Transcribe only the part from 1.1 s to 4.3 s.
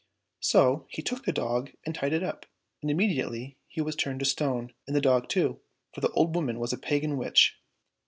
the dog and tied it up, and immediately he was turned to